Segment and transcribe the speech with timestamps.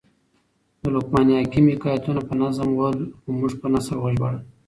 [0.81, 4.39] د لقمان حکم حکایتونه په نظم ول؛ خو موږ په نثر وژباړل.